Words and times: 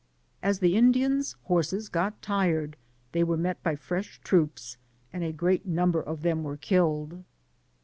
As 0.41 0.57
the 0.61 0.73
Indians^ 0.73 1.35
horses 1.43 1.87
got 1.87 2.23
tired, 2.23 2.75
they 3.11 3.23
were 3.23 3.37
met 3.37 3.61
by 3.61 3.75
fresh 3.75 4.19
troops, 4.23 4.77
and 5.13 5.23
a 5.23 5.31
great 5.31 5.67
number 5.67 6.01
of 6.01 6.23
them 6.23 6.41
were 6.43 6.57
killed. 6.57 7.23